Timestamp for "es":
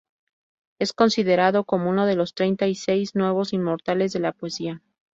0.79-0.93